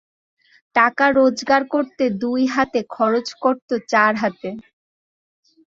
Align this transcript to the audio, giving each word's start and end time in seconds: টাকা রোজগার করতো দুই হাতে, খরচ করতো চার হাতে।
টাকা 0.75 1.05
রোজগার 1.11 1.61
করতো 1.73 2.03
দুই 2.21 2.41
হাতে, 2.53 2.79
খরচ 2.95 3.27
করতো 3.43 3.73
চার 3.91 4.11
হাতে। 4.15 4.49